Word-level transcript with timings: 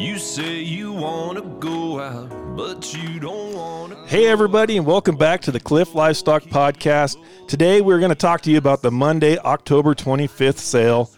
You 0.00 0.16
say 0.18 0.60
you 0.60 0.92
want 0.92 1.36
to 1.36 1.44
go 1.60 2.00
out, 2.00 2.56
but 2.56 2.96
you 2.96 3.20
don't 3.20 3.52
want 3.52 3.92
to. 3.92 4.06
Hey, 4.06 4.28
everybody, 4.28 4.78
and 4.78 4.86
welcome 4.86 5.14
back 5.14 5.42
to 5.42 5.52
the 5.52 5.60
Cliff 5.60 5.94
Livestock 5.94 6.44
Podcast. 6.44 7.22
Today, 7.46 7.82
we're 7.82 7.98
going 7.98 8.08
to 8.08 8.14
talk 8.14 8.40
to 8.42 8.50
you 8.50 8.56
about 8.56 8.80
the 8.80 8.90
Monday, 8.90 9.36
October 9.36 9.94
25th 9.94 10.56
sale 10.56 11.10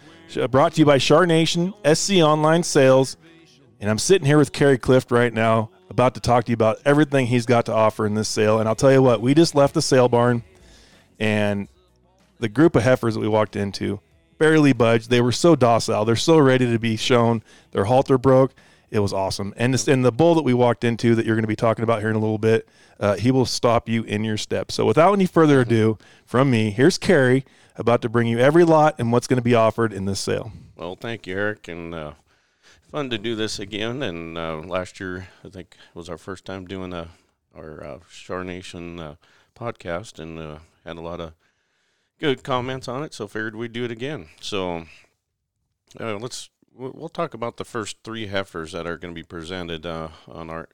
brought 0.49 0.73
to 0.73 0.79
you 0.81 0.85
by 0.85 0.97
Char 0.97 1.25
Nation, 1.25 1.73
SC 1.93 2.15
Online 2.15 2.61
Sales. 2.61 3.15
And 3.79 3.89
I'm 3.89 3.97
sitting 3.97 4.25
here 4.25 4.37
with 4.37 4.51
Kerry 4.51 4.77
Clift 4.77 5.11
right 5.11 5.33
now, 5.33 5.69
about 5.89 6.13
to 6.15 6.19
talk 6.19 6.43
to 6.43 6.51
you 6.51 6.55
about 6.55 6.79
everything 6.83 7.27
he's 7.27 7.45
got 7.45 7.67
to 7.67 7.73
offer 7.73 8.05
in 8.05 8.15
this 8.15 8.27
sale. 8.27 8.59
And 8.59 8.67
I'll 8.67 8.75
tell 8.75 8.91
you 8.91 9.01
what, 9.01 9.21
we 9.21 9.33
just 9.33 9.55
left 9.55 9.75
the 9.75 9.81
sale 9.81 10.09
barn, 10.09 10.43
and 11.21 11.69
the 12.37 12.49
group 12.49 12.75
of 12.75 12.83
heifers 12.83 13.13
that 13.13 13.21
we 13.21 13.29
walked 13.29 13.55
into 13.55 14.01
barely 14.39 14.73
budged. 14.73 15.09
They 15.09 15.21
were 15.21 15.31
so 15.31 15.55
docile. 15.55 16.03
They're 16.03 16.17
so 16.17 16.37
ready 16.37 16.69
to 16.69 16.77
be 16.77 16.97
shown. 16.97 17.43
Their 17.71 17.85
halter 17.85 18.17
broke. 18.17 18.51
It 18.93 18.99
was 18.99 19.11
awesome. 19.11 19.55
And, 19.57 19.73
this, 19.73 19.87
and 19.87 20.05
the 20.05 20.11
bull 20.11 20.35
that 20.35 20.43
we 20.43 20.53
walked 20.53 20.83
into 20.83 21.15
that 21.15 21.25
you're 21.25 21.35
going 21.35 21.43
to 21.43 21.47
be 21.47 21.55
talking 21.55 21.81
about 21.81 22.01
here 22.01 22.11
in 22.11 22.15
a 22.15 22.19
little 22.19 22.37
bit, 22.37 22.69
uh, 22.99 23.15
he 23.15 23.31
will 23.31 23.47
stop 23.47 23.89
you 23.89 24.03
in 24.03 24.23
your 24.23 24.37
steps. 24.37 24.75
So 24.75 24.85
without 24.85 25.13
any 25.13 25.25
further 25.25 25.61
ado, 25.61 25.97
from 26.27 26.51
me, 26.51 26.69
here's 26.69 26.99
Kerry 26.99 27.43
about 27.75 28.03
to 28.03 28.09
bring 28.09 28.27
you 28.27 28.37
every 28.37 28.63
lot 28.63 28.93
and 28.99 29.11
what's 29.11 29.25
going 29.25 29.39
to 29.39 29.43
be 29.43 29.55
offered 29.55 29.93
in 29.93 30.05
this 30.05 30.19
sale. 30.19 30.51
Well, 30.75 30.95
thank 30.95 31.25
you, 31.25 31.35
Eric, 31.35 31.67
and 31.67 31.95
uh, 31.95 32.13
fun 32.91 33.09
to 33.09 33.17
do 33.17 33.35
this 33.35 33.57
again. 33.57 34.03
And 34.03 34.37
uh, 34.37 34.57
last 34.57 34.99
year, 34.99 35.27
I 35.43 35.49
think 35.49 35.75
was 35.95 36.07
our 36.07 36.19
first 36.19 36.45
time 36.45 36.67
doing 36.67 36.93
a, 36.93 37.07
our 37.55 37.83
uh, 37.83 37.99
Char 38.11 38.43
Nation 38.43 38.99
uh, 38.99 39.15
podcast, 39.55 40.19
and 40.19 40.37
uh, 40.37 40.59
had 40.85 40.97
a 40.97 41.01
lot 41.01 41.19
of 41.19 41.33
good 42.19 42.43
comments 42.43 42.87
on 42.87 43.01
it. 43.01 43.15
So 43.15 43.27
figured 43.27 43.55
we'd 43.55 43.73
do 43.73 43.85
it 43.85 43.91
again. 43.91 44.27
So 44.39 44.85
uh, 45.99 46.17
let's 46.17 46.51
we'll 46.75 47.09
talk 47.09 47.33
about 47.33 47.57
the 47.57 47.65
first 47.65 47.97
three 48.03 48.27
heifers 48.27 48.71
that 48.71 48.87
are 48.87 48.97
going 48.97 49.13
to 49.13 49.19
be 49.19 49.25
presented 49.25 49.85
uh, 49.85 50.09
on 50.27 50.49
our 50.49 50.69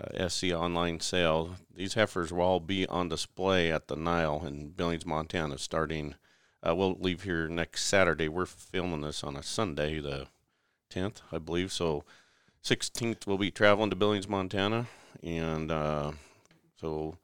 uh, 0.00 0.28
SC 0.28 0.46
online 0.46 1.00
sale. 1.00 1.56
These 1.74 1.94
heifers 1.94 2.32
will 2.32 2.42
all 2.42 2.60
be 2.60 2.86
on 2.86 3.08
display 3.08 3.70
at 3.70 3.88
the 3.88 3.96
Nile 3.96 4.44
in 4.46 4.70
Billings, 4.70 5.06
Montana, 5.06 5.58
starting. 5.58 6.14
Uh, 6.66 6.74
we'll 6.74 6.96
leave 6.98 7.22
here 7.22 7.48
next 7.48 7.84
Saturday. 7.84 8.28
We're 8.28 8.46
filming 8.46 9.02
this 9.02 9.22
on 9.22 9.36
a 9.36 9.42
Sunday, 9.42 10.00
the 10.00 10.26
10th, 10.90 11.20
I 11.30 11.38
believe. 11.38 11.72
So 11.72 12.04
16th, 12.64 13.26
we'll 13.26 13.38
be 13.38 13.50
traveling 13.50 13.90
to 13.90 13.96
Billings, 13.96 14.28
Montana, 14.28 14.86
and 15.22 15.70
uh, 15.70 16.12
so 16.80 17.18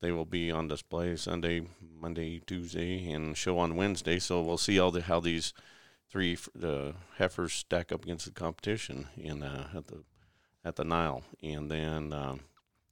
they 0.00 0.12
will 0.12 0.24
be 0.24 0.50
on 0.50 0.68
display 0.68 1.16
Sunday, 1.16 1.62
Monday, 2.00 2.40
Tuesday, 2.46 3.10
and 3.10 3.36
show 3.36 3.58
on 3.58 3.76
Wednesday. 3.76 4.18
So 4.18 4.40
we'll 4.40 4.58
see 4.58 4.78
all 4.78 4.90
the 4.90 5.02
how 5.02 5.20
these 5.20 5.52
three 6.10 6.36
uh, 6.62 6.92
heifers 7.18 7.52
stack 7.52 7.92
up 7.92 8.04
against 8.04 8.26
the 8.26 8.32
competition 8.32 9.08
in 9.16 9.42
uh, 9.42 9.68
at 9.74 9.86
the 9.88 10.04
at 10.64 10.76
the 10.76 10.84
Nile, 10.84 11.22
and 11.42 11.70
then 11.70 12.12
um, 12.12 12.40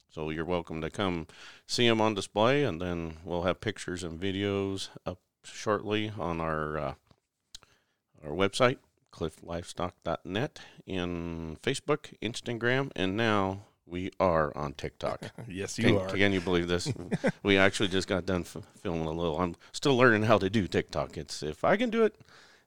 so 0.09 0.29
you're 0.29 0.45
welcome 0.45 0.81
to 0.81 0.89
come 0.89 1.27
see 1.67 1.87
them 1.87 2.01
on 2.01 2.13
display, 2.13 2.63
and 2.63 2.81
then 2.81 3.17
we'll 3.23 3.43
have 3.43 3.61
pictures 3.61 4.03
and 4.03 4.19
videos 4.19 4.89
up 5.05 5.19
shortly 5.43 6.11
on 6.17 6.39
our 6.39 6.77
uh, 6.77 6.93
our 8.23 8.31
website 8.31 8.77
clifflivestock.net 9.13 10.59
and 10.87 11.61
Facebook, 11.61 12.13
Instagram, 12.21 12.91
and 12.95 13.15
now 13.15 13.65
we 13.85 14.11
are 14.19 14.55
on 14.57 14.73
TikTok. 14.73 15.31
yes, 15.47 15.77
you 15.77 15.85
can, 15.85 15.97
are. 15.97 16.09
Can 16.09 16.33
you 16.33 16.41
believe 16.41 16.67
this? 16.67 16.91
we 17.43 17.57
actually 17.57 17.89
just 17.89 18.07
got 18.07 18.25
done 18.25 18.41
f- 18.41 18.63
filming 18.81 19.05
a 19.05 19.11
little. 19.11 19.39
I'm 19.39 19.55
still 19.71 19.95
learning 19.95 20.23
how 20.23 20.39
to 20.39 20.49
do 20.49 20.67
TikTok. 20.67 21.17
It's 21.17 21.43
if 21.43 21.63
I 21.63 21.77
can 21.77 21.89
do 21.89 22.03
it, 22.03 22.15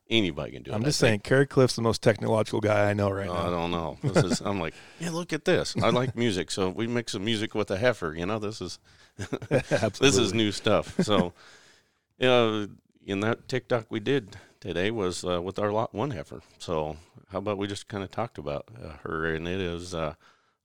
anybody 0.09 0.51
can 0.53 0.63
do 0.63 0.71
it. 0.71 0.75
I'm 0.75 0.83
just 0.83 0.99
saying, 0.99 1.19
Kerry 1.19 1.45
Cliff's 1.45 1.75
the 1.75 1.81
most 1.81 2.01
technological 2.01 2.59
guy 2.59 2.89
I 2.89 2.93
know 2.93 3.09
right 3.09 3.27
Oh, 3.29 3.33
now. 3.33 3.47
I 3.47 3.49
don't 3.49 3.71
know. 3.71 3.97
This 4.03 4.23
is. 4.23 4.41
I'm 4.41 4.59
like, 4.59 4.73
yeah. 4.99 5.09
Look 5.11 5.33
at 5.33 5.45
this. 5.45 5.75
I 5.81 5.89
like 5.89 6.15
music, 6.15 6.51
so 6.51 6.69
we 6.69 6.87
mix 6.87 7.11
some 7.13 7.25
music 7.25 7.55
with 7.55 7.71
a 7.71 7.77
heifer. 7.77 8.13
You 8.15 8.25
know, 8.25 8.39
this 8.39 8.61
is 8.61 8.79
this 9.49 10.17
is 10.17 10.33
new 10.33 10.51
stuff. 10.51 10.95
So, 11.03 11.33
you 12.17 12.27
know, 12.27 12.67
in 13.05 13.19
that 13.21 13.47
TikTok 13.47 13.87
we 13.89 13.99
did 13.99 14.37
today 14.59 14.91
was 14.91 15.23
uh, 15.23 15.41
with 15.41 15.59
our 15.59 15.71
lot 15.71 15.93
one 15.93 16.11
heifer. 16.11 16.41
So, 16.59 16.97
how 17.31 17.39
about 17.39 17.57
we 17.57 17.67
just 17.67 17.87
kind 17.87 18.03
of 18.03 18.11
talked 18.11 18.37
about 18.37 18.67
uh, 18.83 18.93
her, 19.03 19.33
and 19.33 19.47
it 19.47 19.61
is 19.61 19.93
uh, 19.93 20.15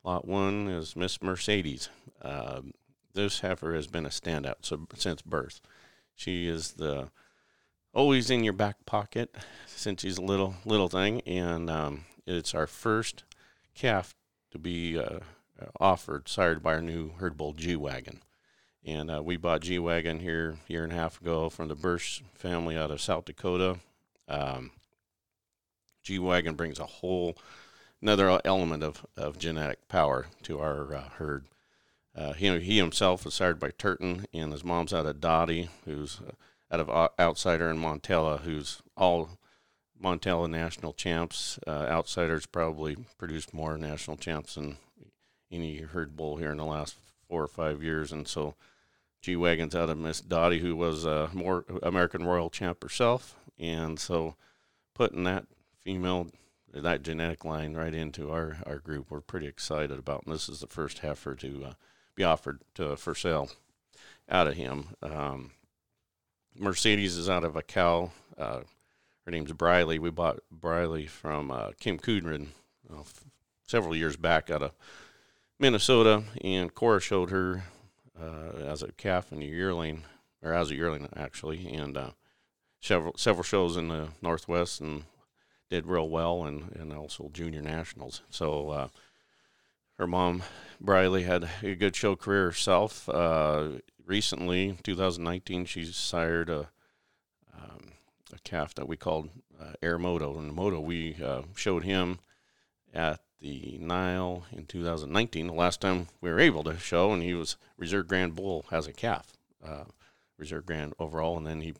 lot 0.03 0.27
one 0.27 0.67
is 0.67 0.95
Miss 0.95 1.21
Mercedes. 1.21 1.89
Um 2.21 2.73
this 3.13 3.41
heifer 3.41 3.75
has 3.75 3.85
been 3.85 4.07
a 4.07 4.09
standout 4.09 4.55
so, 4.61 4.87
since 4.95 5.21
birth. 5.21 5.61
She 6.15 6.47
is 6.47 6.73
the 6.73 7.09
always 7.93 8.29
in 8.29 8.43
your 8.43 8.53
back 8.53 8.85
pocket 8.85 9.35
since 9.67 10.01
he's 10.01 10.17
a 10.17 10.23
little 10.23 10.55
little 10.65 10.89
thing, 10.89 11.21
and 11.21 11.69
um, 11.69 12.05
it's 12.25 12.53
our 12.53 12.67
first 12.67 13.23
calf 13.75 14.15
to 14.51 14.57
be 14.57 14.97
uh, 14.97 15.19
offered, 15.79 16.27
sired 16.27 16.61
by 16.61 16.73
our 16.73 16.81
new 16.81 17.11
herd 17.13 17.37
bull 17.37 17.53
G 17.53 17.75
wagon. 17.75 18.21
And 18.85 19.09
uh, 19.09 19.23
we 19.23 19.37
bought 19.37 19.61
G 19.61 19.79
wagon 19.79 20.19
here 20.19 20.57
a 20.67 20.71
year 20.71 20.83
and 20.83 20.91
a 20.91 20.95
half 20.95 21.21
ago 21.21 21.49
from 21.49 21.69
the 21.69 21.75
Bursch 21.75 22.21
family 22.33 22.77
out 22.77 22.91
of 22.91 23.01
South 23.01 23.25
Dakota. 23.25 23.77
Um, 24.27 24.71
G 26.01 26.19
wagon 26.19 26.55
brings 26.55 26.79
a 26.79 26.85
whole 26.85 27.37
another 28.01 28.41
element 28.43 28.83
of, 28.83 29.05
of 29.15 29.37
genetic 29.37 29.87
power 29.87 30.27
to 30.43 30.59
our 30.59 30.93
uh, 30.93 31.09
herd. 31.17 31.45
Uh, 32.15 32.33
he, 32.33 32.59
he 32.59 32.77
himself 32.77 33.25
was 33.25 33.33
sired 33.33 33.59
by 33.59 33.71
Turton, 33.71 34.25
and 34.33 34.51
his 34.51 34.63
mom's 34.63 34.93
out 34.93 35.05
of 35.05 35.21
Dottie, 35.21 35.69
who's 35.85 36.19
out 36.71 36.79
of 36.79 37.11
Outsider 37.19 37.69
and 37.69 37.79
Montella, 37.79 38.41
who's 38.41 38.81
all 38.97 39.37
Montella 40.01 40.49
national 40.49 40.93
champs. 40.93 41.59
Uh, 41.65 41.85
Outsiders 41.87 42.45
probably 42.45 42.97
produced 43.17 43.53
more 43.53 43.77
national 43.77 44.17
champs 44.17 44.55
than 44.55 44.77
any 45.51 45.77
herd 45.77 46.15
bull 46.15 46.37
here 46.37 46.51
in 46.51 46.57
the 46.57 46.65
last 46.65 46.95
four 47.27 47.43
or 47.43 47.47
five 47.47 47.83
years, 47.83 48.11
and 48.11 48.27
so 48.27 48.55
G 49.21 49.35
Wagon's 49.35 49.75
out 49.75 49.89
of 49.89 49.97
Miss 49.97 50.19
Dottie, 50.19 50.59
who 50.59 50.75
was 50.75 51.05
a 51.05 51.29
more 51.33 51.63
American 51.81 52.25
Royal 52.25 52.49
champ 52.49 52.83
herself, 52.83 53.35
and 53.57 53.99
so 53.99 54.35
putting 54.93 55.23
that 55.23 55.45
female 55.79 56.27
that 56.73 57.03
genetic 57.03 57.45
line 57.45 57.75
right 57.75 57.93
into 57.93 58.31
our, 58.31 58.57
our 58.65 58.79
group, 58.79 59.11
we're 59.11 59.21
pretty 59.21 59.47
excited 59.47 59.99
about. 59.99 60.23
And 60.25 60.33
this 60.33 60.49
is 60.49 60.59
the 60.59 60.67
first 60.67 60.99
heifer 60.99 61.35
to 61.35 61.65
uh, 61.65 61.73
be 62.15 62.23
offered 62.23 62.61
to, 62.75 62.95
for 62.95 63.13
sale 63.13 63.51
out 64.27 64.47
of 64.47 64.55
him. 64.55 64.87
Um, 65.01 65.51
Mercedes 66.57 67.17
is 67.17 67.29
out 67.29 67.43
of 67.43 67.55
a 67.55 67.61
cow. 67.61 68.11
Uh, 68.37 68.61
her 69.25 69.31
name's 69.31 69.53
Briley. 69.53 69.99
We 69.99 70.09
bought 70.09 70.39
Briley 70.51 71.07
from 71.07 71.51
uh, 71.51 71.71
Kim 71.79 71.97
Kudrin 71.97 72.47
uh, 72.91 73.03
several 73.65 73.95
years 73.95 74.15
back 74.17 74.49
out 74.49 74.63
of 74.63 74.71
Minnesota, 75.59 76.23
and 76.43 76.73
Cora 76.73 76.99
showed 76.99 77.29
her 77.29 77.63
uh, 78.19 78.57
as 78.65 78.83
a 78.83 78.91
calf 78.91 79.31
and 79.31 79.41
a 79.41 79.45
yearling, 79.45 80.03
or 80.41 80.53
as 80.53 80.71
a 80.71 80.75
yearling 80.75 81.07
actually, 81.15 81.73
and 81.73 81.97
uh, 81.97 82.11
several 82.81 83.13
several 83.17 83.43
shows 83.43 83.77
in 83.77 83.87
the 83.87 84.09
Northwest 84.21 84.81
and 84.81 85.05
did 85.69 85.87
real 85.87 86.09
well, 86.09 86.43
and, 86.43 86.71
and 86.75 86.93
also 86.93 87.29
junior 87.33 87.61
nationals. 87.61 88.21
So 88.29 88.69
uh, 88.69 88.87
her 89.97 90.05
mom, 90.05 90.43
Briley, 90.79 91.23
had 91.23 91.49
a 91.63 91.75
good 91.75 91.95
show 91.95 92.15
career 92.15 92.45
herself. 92.45 93.07
Uh, 93.09 93.79
recently, 94.05 94.77
2019, 94.83 95.65
she 95.65 95.85
sired 95.85 96.49
a 96.49 96.69
um, 97.55 97.91
a 98.33 98.39
calf 98.43 98.73
that 98.75 98.87
we 98.87 98.97
called 98.97 99.29
uh, 99.61 99.73
Air 99.81 99.97
Moto. 99.97 100.37
And 100.37 100.53
Moto, 100.53 100.79
we 100.79 101.15
uh, 101.23 101.43
showed 101.55 101.83
him 101.83 102.19
at 102.93 103.21
the 103.39 103.77
Nile 103.79 104.45
in 104.51 104.65
2019, 104.65 105.47
the 105.47 105.53
last 105.53 105.81
time 105.81 106.07
we 106.21 106.31
were 106.31 106.39
able 106.39 106.63
to 106.63 106.77
show, 106.77 107.11
and 107.11 107.21
he 107.21 107.33
was 107.33 107.57
Reserve 107.77 108.07
Grand 108.07 108.35
Bull 108.35 108.65
as 108.71 108.87
a 108.87 108.93
calf, 108.93 109.33
uh, 109.63 109.83
Reserve 110.37 110.65
Grand 110.65 110.93
overall, 110.97 111.37
and 111.37 111.45
then 111.45 111.61
he 111.61 111.73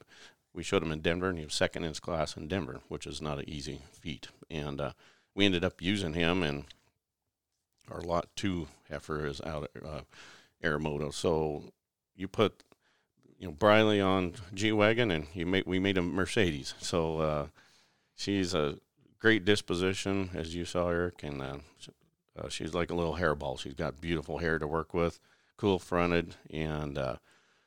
we 0.54 0.62
showed 0.62 0.84
him 0.84 0.92
in 0.92 1.00
Denver, 1.00 1.30
and 1.30 1.40
he 1.40 1.46
was 1.46 1.56
second 1.56 1.84
in 1.84 1.90
his 1.90 2.00
class 2.00 2.38
in 2.38 2.48
Denver, 2.48 2.82
which 2.88 3.08
is 3.08 3.22
not 3.22 3.40
an 3.40 3.50
easy 3.50 3.82
feat. 3.92 4.28
And 4.52 4.80
uh, 4.80 4.92
we 5.34 5.46
ended 5.46 5.64
up 5.64 5.82
using 5.82 6.14
him, 6.14 6.44
and 6.44 6.66
our 7.90 8.02
lot 8.02 8.28
two 8.36 8.68
heifer 8.90 9.26
is 9.26 9.42
out 9.42 9.72
at 9.76 9.84
uh, 9.84 10.02
Aeromoto. 10.64 11.12
So 11.12 11.64
you 12.16 12.28
put 12.28 12.64
you 13.40 13.48
know 13.48 13.54
Briley 13.54 14.00
on 14.00 14.34
G 14.54 14.72
wagon, 14.72 15.12
and 15.12 15.28
you 15.34 15.46
made 15.46 15.66
we 15.66 15.80
made 15.80 15.98
a 15.98 16.02
Mercedes. 16.02 16.74
So 16.80 17.20
uh, 17.20 17.48
she's 18.16 18.54
a 18.54 18.78
great 19.20 19.46
disposition, 19.46 20.30
as 20.34 20.56
you 20.56 20.66
saw, 20.66 20.90
Eric, 20.90 21.24
and 21.24 21.42
uh, 21.42 21.58
uh, 22.38 22.50
she's 22.50 22.74
like 22.74 22.92
a 22.92 22.96
little 22.96 23.16
hairball. 23.16 23.60
She's 23.60 23.74
got 23.74 24.02
beautiful 24.02 24.38
hair 24.38 24.60
to 24.60 24.68
work 24.68 24.94
with, 24.94 25.20
cool 25.58 25.80
fronted, 25.80 26.36
and 26.52 26.98
uh, 26.98 27.16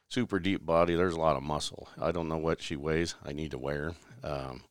super 0.09 0.39
deep 0.39 0.65
body. 0.65 0.95
There's 0.95 1.15
a 1.15 1.21
lot 1.21 1.37
of 1.37 1.43
muscle. 1.43 1.89
I 2.01 2.13
don't 2.13 2.29
know 2.29 2.37
what 2.37 2.63
she 2.63 2.77
weighs. 2.77 3.15
I 3.25 3.33
need 3.33 3.53
to 3.53 3.59
weigh 3.59 3.77
her. 3.77 3.95
Um, 4.23 4.63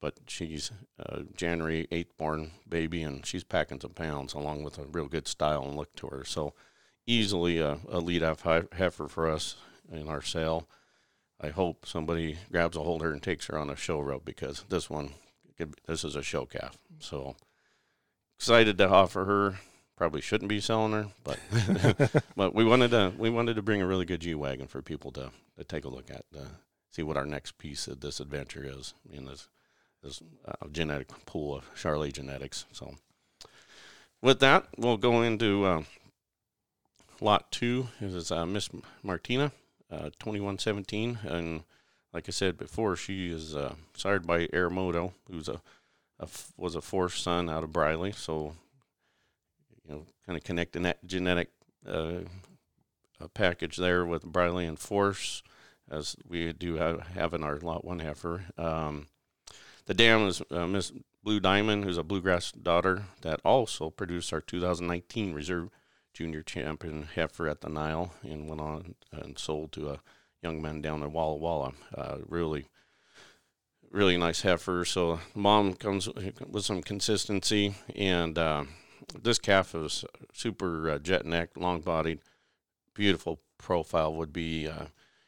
but 0.00 0.14
she's 0.26 0.70
a 0.98 1.24
January 1.36 1.88
8th 1.90 2.16
born 2.16 2.50
baby, 2.68 3.02
and 3.02 3.24
she's 3.26 3.44
packing 3.44 3.80
some 3.80 3.92
pounds 3.92 4.34
along 4.34 4.62
with 4.62 4.78
a 4.78 4.84
real 4.84 5.08
good 5.08 5.26
style 5.26 5.64
and 5.64 5.76
look 5.76 5.94
to 5.96 6.06
her. 6.08 6.24
So 6.24 6.54
easily 7.08 7.58
a, 7.58 7.78
a 7.88 7.98
lead 7.98 8.22
off 8.22 8.42
heifer 8.42 9.08
for 9.08 9.28
us 9.28 9.56
in 9.90 10.08
our 10.08 10.22
sale. 10.22 10.68
I 11.40 11.48
hope 11.48 11.86
somebody 11.86 12.38
grabs 12.52 12.76
a 12.76 12.82
hold 12.82 13.00
of 13.00 13.06
her 13.06 13.12
and 13.12 13.22
takes 13.22 13.46
her 13.46 13.58
on 13.58 13.70
a 13.70 13.76
show 13.76 13.98
rope 14.00 14.24
because 14.24 14.64
this 14.68 14.90
one, 14.90 15.10
this 15.86 16.04
is 16.04 16.14
a 16.14 16.22
show 16.22 16.44
calf. 16.44 16.76
So 16.98 17.34
excited 18.36 18.76
to 18.78 18.88
offer 18.88 19.24
her. 19.24 19.58
Probably 19.96 20.20
shouldn't 20.20 20.48
be 20.48 20.60
selling 20.60 20.92
her, 20.92 21.08
but 21.24 21.40
but 22.36 22.54
we 22.54 22.64
wanted 22.64 22.92
to 22.92 23.12
we 23.18 23.30
wanted 23.30 23.54
to 23.54 23.62
bring 23.62 23.82
a 23.82 23.86
really 23.86 24.04
good 24.04 24.20
G 24.20 24.32
wagon 24.36 24.68
for 24.68 24.80
people 24.80 25.10
to, 25.12 25.32
to 25.56 25.64
take 25.64 25.84
a 25.84 25.88
look 25.88 26.08
at, 26.08 26.24
uh, 26.38 26.44
see 26.92 27.02
what 27.02 27.16
our 27.16 27.26
next 27.26 27.58
piece 27.58 27.88
of 27.88 27.98
this 27.98 28.20
adventure 28.20 28.64
is 28.64 28.94
in 29.12 29.24
this 29.24 29.48
this 30.04 30.22
uh, 30.46 30.68
genetic 30.70 31.08
pool 31.26 31.56
of 31.56 31.74
Charolais 31.74 32.12
genetics. 32.12 32.64
So 32.70 32.94
with 34.22 34.38
that, 34.38 34.68
we'll 34.76 34.98
go 34.98 35.22
into 35.22 35.64
uh, 35.64 35.82
lot 37.20 37.50
two. 37.50 37.88
Is 38.00 38.30
uh, 38.30 38.46
Miss 38.46 38.68
Martina, 39.02 39.52
uh, 39.90 40.10
twenty 40.18 40.40
one 40.40 40.58
seventeen, 40.58 41.18
and 41.24 41.64
like 42.12 42.24
I 42.28 42.32
said 42.32 42.56
before, 42.56 42.96
she 42.96 43.30
is 43.30 43.54
uh, 43.54 43.74
sired 43.94 44.26
by 44.26 44.46
Aramoto, 44.46 45.12
who's 45.30 45.48
a, 45.48 45.60
was 46.56 46.74
a 46.74 46.80
Force 46.80 47.20
son 47.20 47.50
out 47.50 47.64
of 47.64 47.72
Briley. 47.72 48.12
So 48.12 48.54
you 49.86 49.94
know, 49.94 50.06
kind 50.26 50.36
of 50.36 50.44
connecting 50.44 50.82
that 50.82 51.04
genetic 51.06 51.50
uh, 51.86 52.20
package 53.34 53.76
there 53.76 54.04
with 54.04 54.24
Briley 54.24 54.66
and 54.66 54.78
Force, 54.78 55.42
as 55.90 56.16
we 56.26 56.52
do 56.52 56.76
have, 56.76 57.08
have 57.08 57.34
in 57.34 57.42
our 57.42 57.56
lot 57.56 57.84
one 57.84 58.00
heifer. 58.00 58.44
Um, 58.56 59.08
the 59.86 59.94
dam 59.94 60.26
is 60.26 60.42
uh, 60.50 60.66
Miss 60.66 60.92
Blue 61.22 61.40
Diamond, 61.40 61.84
who's 61.84 61.98
a 61.98 62.02
bluegrass 62.02 62.52
daughter 62.52 63.04
that 63.22 63.40
also 63.44 63.90
produced 63.90 64.32
our 64.32 64.40
2019 64.40 65.32
Reserve 65.32 65.70
Junior 66.18 66.42
Champion 66.42 67.08
heifer 67.14 67.48
at 67.48 67.60
the 67.60 67.68
Nile 67.68 68.12
and 68.22 68.48
went 68.48 68.60
on 68.60 68.94
and 69.12 69.38
sold 69.38 69.72
to 69.72 69.90
a 69.90 70.00
young 70.42 70.60
man 70.60 70.82
down 70.82 71.02
in 71.02 71.12
Walla 71.12 71.36
Walla. 71.36 71.72
Uh, 71.96 72.18
really, 72.26 72.66
really 73.90 74.16
nice 74.16 74.40
heifer. 74.40 74.84
So 74.84 75.20
mom 75.34 75.74
comes 75.74 76.08
with 76.48 76.64
some 76.64 76.82
consistency 76.82 77.74
and. 77.94 78.36
Uh, 78.36 78.64
this 79.22 79.38
calf 79.38 79.74
is 79.74 80.04
super 80.32 80.90
uh, 80.90 80.98
jet 80.98 81.24
neck, 81.24 81.50
long 81.56 81.80
bodied, 81.80 82.20
beautiful 82.94 83.40
profile. 83.56 84.12
Would 84.14 84.32
be 84.32 84.68
uh, 84.68 84.86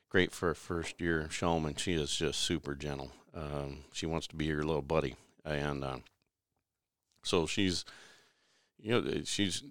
great 0.08 0.32
for 0.32 0.50
a 0.50 0.54
first 0.54 1.00
year 1.00 1.28
showman. 1.30 1.76
She 1.76 1.94
is 1.94 2.14
just 2.14 2.40
super 2.40 2.74
gentle. 2.74 3.12
Um, 3.34 3.84
she 3.92 4.06
wants 4.06 4.26
to 4.28 4.36
be 4.36 4.46
your 4.46 4.64
little 4.64 4.82
buddy, 4.82 5.14
and 5.44 5.84
uh, 5.84 5.98
so 7.22 7.46
she's, 7.46 7.84
you 8.78 9.00
know, 9.00 9.22
she's 9.24 9.62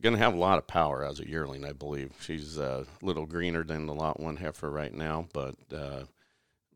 going 0.00 0.14
to 0.14 0.22
have 0.22 0.34
a 0.34 0.38
lot 0.38 0.58
of 0.58 0.66
power 0.66 1.04
as 1.04 1.20
a 1.20 1.28
yearling. 1.28 1.64
I 1.64 1.72
believe 1.72 2.12
she's 2.20 2.58
uh, 2.58 2.84
a 3.02 3.04
little 3.04 3.26
greener 3.26 3.64
than 3.64 3.86
the 3.86 3.94
lot 3.94 4.20
one 4.20 4.36
heifer 4.36 4.70
right 4.70 4.92
now, 4.92 5.26
but 5.32 5.56
uh, 5.74 6.04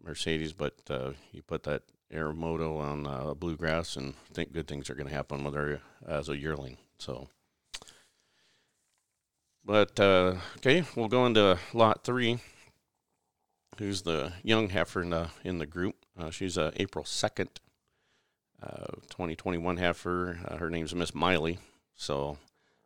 Mercedes. 0.02 0.52
But 0.52 0.74
uh, 0.90 1.12
you 1.30 1.42
put 1.42 1.62
that 1.64 1.82
Aramoto 2.12 2.78
on 2.78 3.06
uh, 3.06 3.34
bluegrass, 3.34 3.96
and 3.96 4.14
think 4.34 4.52
good 4.52 4.66
things 4.66 4.90
are 4.90 4.94
going 4.94 5.08
to 5.08 5.14
happen 5.14 5.44
with 5.44 5.54
her 5.54 5.80
as 6.06 6.28
a 6.28 6.36
yearling. 6.36 6.76
So, 6.98 7.28
but 9.64 9.98
uh, 9.98 10.34
okay, 10.58 10.84
we'll 10.96 11.08
go 11.08 11.26
into 11.26 11.58
lot 11.72 12.04
three. 12.04 12.38
Who's 13.78 14.02
the 14.02 14.32
young 14.42 14.68
heifer 14.68 15.02
in 15.02 15.10
the 15.10 15.30
in 15.44 15.58
the 15.58 15.66
group? 15.66 15.96
Uh, 16.18 16.30
she's 16.30 16.58
a 16.58 16.72
April 16.76 17.04
second, 17.04 17.60
twenty 19.08 19.34
twenty 19.34 19.58
one 19.58 19.78
heifer. 19.78 20.38
Her 20.58 20.68
name's 20.68 20.94
Miss 20.94 21.14
Miley. 21.14 21.58
So 21.94 22.36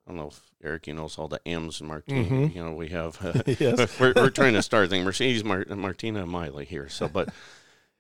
I 0.07 0.11
don't 0.11 0.19
know 0.19 0.29
if 0.29 0.41
Eric, 0.63 0.87
you 0.87 0.95
knows 0.95 1.19
all 1.19 1.27
the 1.29 1.41
M's 1.47 1.81
and 1.81 1.89
Martina. 1.89 2.25
Mhm. 2.29 2.55
You 2.55 2.65
know, 2.65 2.73
we 2.75 2.89
have. 2.89 3.19
yes. 3.61 3.99
we're, 3.99 4.13
we're 4.15 4.31
trying 4.31 4.55
to 4.55 4.63
start 4.71 4.89
things. 4.91 5.05
Mercedes 5.05 5.43
Mar- 5.45 5.65
Martina 5.69 6.25
Miley 6.27 6.65
here. 6.65 6.89
So, 6.89 7.09
but 7.09 7.31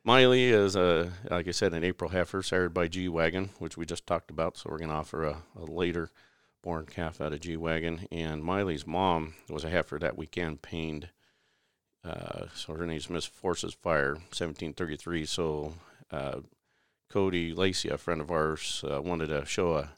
Miley 0.04 0.44
is 0.50 0.76
a 0.76 1.10
like 1.30 1.48
I 1.48 1.50
said, 1.50 1.74
an 1.74 1.82
April 1.84 2.10
heifer 2.10 2.42
sired 2.42 2.72
by 2.72 2.86
G 2.86 3.08
Wagon, 3.08 3.50
which 3.58 3.76
we 3.76 3.84
just 3.86 4.06
talked 4.06 4.30
about. 4.30 4.56
So 4.56 4.70
we're 4.70 4.78
going 4.78 4.90
to 4.90 4.94
offer 4.96 5.24
a, 5.24 5.42
a 5.60 5.64
later 5.64 6.10
born 6.62 6.86
calf 6.86 7.20
out 7.20 7.32
of 7.32 7.40
G 7.40 7.56
Wagon. 7.56 8.06
And 8.12 8.42
Miley's 8.42 8.86
mom 8.86 9.34
was 9.48 9.64
a 9.64 9.70
heifer 9.70 9.98
that 9.98 10.16
weekend 10.16 10.62
pained. 10.62 11.08
Uh, 12.04 12.46
so 12.54 12.72
her 12.74 12.86
name's 12.86 13.10
Miss 13.10 13.24
Forces 13.24 13.74
Fire, 13.74 14.12
1733. 14.14 15.26
So 15.26 15.74
uh, 16.12 16.38
Cody 17.10 17.52
Lacey, 17.52 17.88
a 17.88 17.98
friend 17.98 18.20
of 18.20 18.30
ours, 18.30 18.84
uh, 18.88 19.02
wanted 19.02 19.26
to 19.28 19.44
show 19.44 19.74
a 19.74 19.90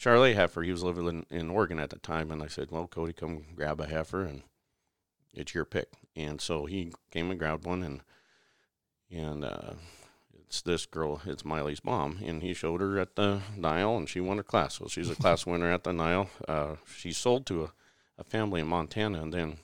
Charolais 0.00 0.34
heifer. 0.34 0.62
He 0.62 0.70
was 0.72 0.82
living 0.82 1.06
in, 1.06 1.26
in 1.30 1.50
Oregon 1.50 1.78
at 1.78 1.90
the 1.90 1.98
time, 1.98 2.30
and 2.30 2.42
I 2.42 2.46
said, 2.46 2.70
"Well, 2.70 2.86
Cody, 2.86 3.12
come 3.12 3.44
grab 3.54 3.80
a 3.80 3.86
heifer, 3.86 4.22
and 4.22 4.42
it's 5.34 5.54
your 5.54 5.64
pick." 5.64 5.90
And 6.16 6.40
so 6.40 6.66
he 6.66 6.92
came 7.10 7.30
and 7.30 7.38
grabbed 7.38 7.64
one, 7.64 7.82
and 7.82 8.00
and 9.10 9.44
uh, 9.44 9.72
it's 10.50 10.62
this 10.62 10.86
girl, 10.86 11.20
it's 11.26 11.44
Miley's 11.44 11.84
mom, 11.84 12.18
and 12.24 12.42
he 12.42 12.54
showed 12.54 12.80
her 12.80 12.98
at 12.98 13.16
the 13.16 13.40
Nile, 13.56 13.96
and 13.96 14.08
she 14.08 14.20
won 14.20 14.38
her 14.38 14.42
class. 14.42 14.74
So 14.74 14.88
she's 14.88 15.10
a 15.10 15.14
class 15.22 15.44
winner 15.44 15.70
at 15.70 15.84
the 15.84 15.92
Nile. 15.92 16.30
Uh, 16.48 16.76
she 16.96 17.12
sold 17.12 17.44
to 17.46 17.64
a, 17.64 17.72
a 18.18 18.24
family 18.24 18.60
in 18.60 18.66
Montana, 18.66 19.20
and 19.20 19.34
then 19.34 19.58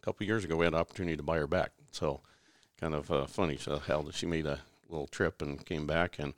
a 0.00 0.04
couple 0.04 0.26
years 0.26 0.44
ago 0.44 0.56
we 0.56 0.66
had 0.66 0.74
the 0.74 0.78
opportunity 0.78 1.16
to 1.16 1.22
buy 1.22 1.38
her 1.38 1.46
back. 1.46 1.70
So 1.92 2.20
kind 2.78 2.94
of 2.94 3.10
uh, 3.10 3.26
funny. 3.26 3.56
So 3.56 3.78
how 3.78 4.10
she 4.10 4.26
made 4.26 4.46
a 4.46 4.60
little 4.88 5.06
trip 5.06 5.40
and 5.40 5.64
came 5.64 5.86
back, 5.86 6.18
and 6.18 6.34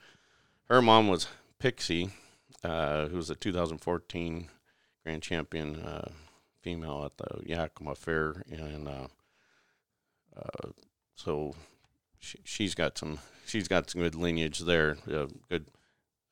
her 0.68 0.80
mom 0.80 1.08
was 1.08 1.26
Pixie, 1.58 2.10
uh, 2.64 3.06
who 3.08 3.16
was 3.16 3.30
a 3.30 3.34
2014 3.34 4.48
grand 5.02 5.22
champion 5.22 5.80
uh, 5.80 6.10
female 6.62 7.04
at 7.04 7.16
the 7.18 7.46
Yakima 7.46 7.94
Fair, 7.94 8.42
and 8.50 8.88
uh, 8.88 9.06
uh, 10.36 10.70
so 11.14 11.54
she, 12.18 12.38
she's 12.42 12.74
got 12.74 12.96
some 12.96 13.18
she's 13.46 13.68
got 13.68 13.90
some 13.90 14.00
good 14.00 14.14
lineage 14.14 14.60
there, 14.60 14.96
uh, 15.12 15.26
good, 15.50 15.66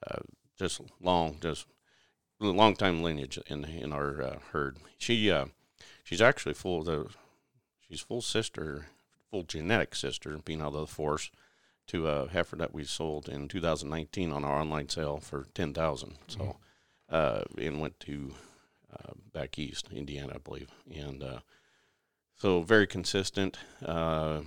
uh, 0.06 0.20
just 0.58 0.81
long, 1.00 1.37
just 1.40 1.67
long 2.40 2.75
time 2.75 3.02
lineage 3.02 3.38
in 3.49 3.64
in 3.64 3.93
our 3.93 4.38
herd. 4.52 4.79
She 4.96 5.31
she's 6.02 6.23
actually 6.23 6.55
full 6.55 6.82
the 6.82 7.08
she's 7.87 8.00
full 8.00 8.23
sister, 8.23 8.87
full 9.31 9.43
genetic 9.43 9.94
sister, 9.94 10.38
being 10.38 10.62
out 10.62 10.75
of 10.75 10.81
the 10.81 10.87
force 10.87 11.31
to 11.93 12.09
a 12.09 12.27
heifer 12.29 12.56
that 12.56 12.73
we 12.73 12.85
sold 12.85 13.29
in 13.29 13.49
2019 13.49 14.33
on 14.33 14.44
our 14.44 14.59
online 14.59 14.89
sale 14.89 15.19
for 15.19 15.47
10,000. 15.55 16.15
So, 16.27 16.56
uh, 17.11 17.43
and 17.59 17.83
went 17.83 18.00
to 18.00 18.33
uh, 18.91 19.12
back 19.35 19.59
east, 19.59 19.91
Indiana, 19.93 20.33
I 20.37 20.39
believe, 20.39 20.71
and 20.91 21.23
uh, 21.23 21.41
so 22.34 22.63
very 22.63 22.87
consistent. 22.87 23.58
Uh, 23.84 24.41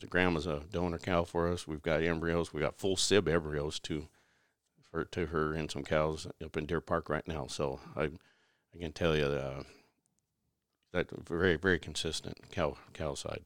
the 0.00 0.06
grandma's 0.06 0.46
a 0.46 0.62
donor 0.72 0.98
cow 0.98 1.24
for 1.24 1.46
us. 1.52 1.68
We've 1.68 1.82
got 1.82 2.02
embryos. 2.02 2.54
We 2.54 2.62
got 2.62 2.78
full 2.78 2.96
sib 2.96 3.28
embryos 3.28 3.78
to 3.80 4.08
for 4.90 5.04
to 5.04 5.26
her 5.26 5.52
and 5.52 5.70
some 5.70 5.84
cows 5.84 6.26
up 6.42 6.56
in 6.56 6.64
Deer 6.64 6.80
Park 6.80 7.10
right 7.10 7.28
now. 7.28 7.48
So 7.48 7.80
I 7.94 8.04
I 8.04 8.78
can 8.78 8.92
tell 8.92 9.14
you 9.14 9.26
uh, 9.26 9.62
that 10.92 11.10
very 11.28 11.56
very 11.56 11.78
consistent 11.78 12.50
cow 12.50 12.78
cow 12.94 13.12
side. 13.12 13.42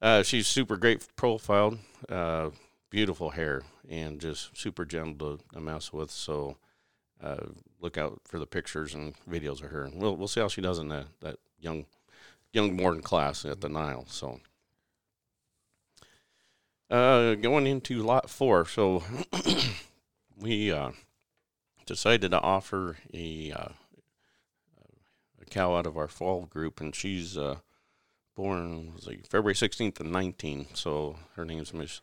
Uh, 0.00 0.22
she's 0.22 0.46
super 0.46 0.76
great 0.76 1.06
profiled, 1.16 1.78
uh, 2.08 2.50
beautiful 2.90 3.30
hair, 3.30 3.62
and 3.88 4.20
just 4.20 4.56
super 4.56 4.84
gentle 4.84 5.38
to, 5.52 5.60
mess 5.60 5.92
with. 5.92 6.10
So 6.10 6.56
uh, 7.22 7.46
look 7.80 7.98
out 7.98 8.20
for 8.24 8.38
the 8.38 8.46
pictures 8.46 8.94
and 8.94 9.14
videos 9.28 9.62
of 9.62 9.70
her. 9.70 9.90
We'll 9.92 10.16
we'll 10.16 10.28
see 10.28 10.40
how 10.40 10.48
she 10.48 10.60
does 10.60 10.78
in 10.78 10.88
that 10.88 11.06
that 11.20 11.36
young 11.58 11.86
young 12.52 12.76
born 12.76 13.02
class 13.02 13.44
at 13.44 13.60
the 13.60 13.68
Nile. 13.68 14.06
So 14.08 14.40
uh, 16.90 17.34
going 17.34 17.66
into 17.66 18.02
lot 18.02 18.30
four, 18.30 18.66
so 18.66 19.02
we 20.40 20.70
uh, 20.70 20.92
decided 21.86 22.30
to 22.30 22.40
offer 22.40 22.98
a 23.12 23.50
uh, 23.50 23.68
a 25.40 25.44
cow 25.50 25.74
out 25.74 25.86
of 25.86 25.96
our 25.96 26.08
fall 26.08 26.42
group, 26.46 26.80
and 26.80 26.94
she's 26.94 27.36
born 28.38 28.94
was 28.94 29.04
like 29.08 29.26
February 29.26 29.54
16th 29.54 29.98
and 29.98 30.12
19. 30.12 30.68
So 30.72 31.16
her 31.34 31.44
name's 31.44 31.74
Miss 31.74 32.00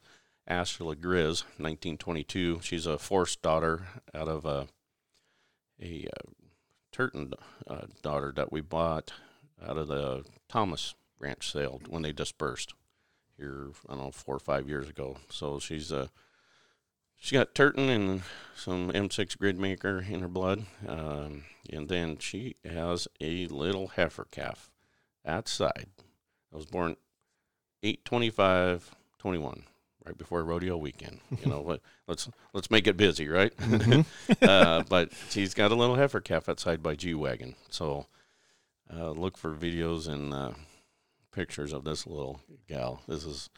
Ashla 0.50 0.94
Grizz, 0.94 1.44
1922. 1.58 2.60
She's 2.62 2.86
a 2.86 3.00
Force 3.00 3.38
daughter 3.38 3.88
out 4.14 4.28
of 4.28 4.46
a 4.46 4.68
a 5.82 6.08
uh, 6.08 6.32
Turton 6.92 7.34
uh, 7.68 7.86
daughter 8.02 8.34
that 8.36 8.52
we 8.52 8.60
bought 8.60 9.14
out 9.66 9.78
of 9.78 9.88
the 9.88 10.26
Thomas 10.50 10.96
ranch 11.20 11.52
sale 11.52 11.82
when 11.88 12.02
they 12.02 12.12
dispersed 12.12 12.74
here. 13.38 13.70
I 13.88 13.94
don't 13.94 14.04
know 14.04 14.12
four 14.12 14.36
or 14.36 14.40
five 14.40 14.68
years 14.68 14.90
ago. 14.90 15.18
So 15.30 15.58
she's 15.60 15.92
uh 15.92 16.08
she 17.16 17.38
got 17.38 17.56
Turton 17.56 17.88
and 17.88 18.24
some 18.58 18.92
M6 18.92 19.38
grid 19.38 19.58
maker 19.58 20.06
in 20.08 20.20
her 20.20 20.28
blood, 20.28 20.66
um, 20.86 21.46
and 21.70 21.88
then 21.88 22.18
she 22.18 22.58
has 22.66 23.08
a 23.22 23.48
little 23.48 23.88
heifer 23.88 24.28
calf 24.30 24.70
outside. 25.26 25.88
I 26.56 26.58
was 26.58 26.66
born 26.66 26.96
825 27.84 28.96
21 29.18 29.64
right 30.06 30.18
before 30.18 30.42
rodeo 30.42 30.78
weekend. 30.78 31.20
You 31.44 31.52
know 31.52 31.60
what? 31.60 31.82
Let's 32.08 32.30
let's 32.54 32.72
make 32.72 32.88
it 32.88 32.96
busy, 32.96 33.28
right? 33.28 33.52
uh, 34.42 34.84
but 34.88 35.12
she's 35.30 35.54
got 35.54 35.72
a 35.72 35.76
little 35.76 35.96
heifer 35.96 36.22
calf 36.22 36.48
outside 36.48 36.82
by 36.82 36.96
G 36.96 37.14
wagon. 37.14 37.56
So 37.70 38.06
uh, 38.94 39.10
look 39.10 39.38
for 39.38 39.54
videos 39.54 40.08
and 40.08 40.34
uh, 40.34 40.52
pictures 41.34 41.74
of 41.74 41.84
this 41.84 42.08
little 42.08 42.40
gal. 42.70 43.02
This 43.06 43.26
is 43.26 43.50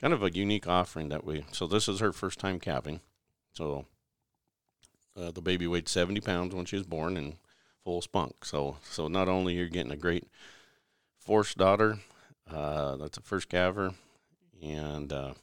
kind 0.00 0.12
of 0.12 0.24
a 0.24 0.32
unique 0.32 0.66
offering 0.66 1.10
that 1.10 1.24
we. 1.24 1.44
So 1.52 1.68
this 1.68 1.86
is 1.86 2.00
her 2.00 2.12
first 2.12 2.40
time 2.40 2.58
calving. 2.58 3.00
So 3.52 3.84
uh, 5.16 5.30
the 5.30 5.42
baby 5.42 5.68
weighed 5.68 5.88
70 5.88 6.20
pounds 6.22 6.52
when 6.52 6.64
she 6.64 6.76
was 6.76 6.86
born 6.86 7.16
and 7.16 7.36
full 7.84 8.02
spunk. 8.02 8.44
So 8.44 8.78
so 8.82 9.06
not 9.06 9.28
only 9.28 9.54
you're 9.54 9.68
getting 9.68 9.92
a 9.92 9.96
great 9.96 10.26
force 11.20 11.54
daughter, 11.54 11.98
uh, 12.50 12.96
that's 12.96 13.18
a 13.18 13.22
first 13.22 13.48
calver, 13.48 13.94
and 14.62 15.12
uh, 15.12 15.34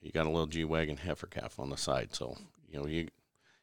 you 0.00 0.12
got 0.12 0.26
a 0.26 0.30
little 0.30 0.46
G 0.46 0.64
wagon 0.64 0.96
heifer 0.96 1.26
calf 1.26 1.58
on 1.58 1.70
the 1.70 1.76
side. 1.76 2.14
So 2.14 2.36
you 2.68 2.78
know 2.78 2.86
you 2.86 3.08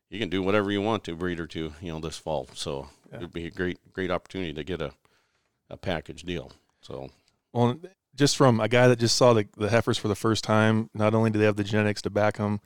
you 0.10 0.20
can 0.20 0.30
do 0.30 0.42
whatever 0.42 0.72
you 0.72 0.82
want 0.82 1.04
to 1.06 1.16
breed 1.16 1.40
her 1.40 1.48
to 1.48 1.74
you 1.82 1.92
know 1.92 2.00
this 2.00 2.18
fall. 2.18 2.48
So 2.54 2.90
Yeah. 3.12 3.18
it'd 3.18 3.34
be 3.34 3.46
a 3.46 3.52
great 3.52 3.80
great 3.94 4.12
opportunity 4.12 4.54
to 4.54 4.64
get 4.64 4.82
a 4.82 4.92
a 5.70 5.78
package 5.78 6.24
deal. 6.24 6.52
So 6.82 7.10
Well, 7.54 7.78
just 8.16 8.38
from 8.38 8.60
a 8.60 8.68
guy 8.70 8.88
that 8.88 9.00
just 9.00 9.18
saw 9.18 9.34
the, 9.34 9.48
the 9.58 9.70
heifers 9.70 9.98
for 9.98 10.08
the 10.08 10.16
first 10.16 10.44
time, 10.44 10.90
not 10.94 11.14
only 11.14 11.30
do 11.30 11.40
they 11.40 11.46
have 11.46 11.58
the 11.58 11.64
genetics 11.64 12.02
to 12.04 12.10
back 12.10 12.38
them, 12.38 12.62